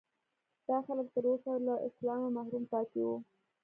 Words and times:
دا 0.67 0.77
خلک 0.85 1.07
تر 1.13 1.23
اوسه 1.31 1.51
له 1.67 1.73
اسلامه 1.87 2.27
محروم 2.37 2.63
پاتې 2.71 2.99
وو. 3.05 3.15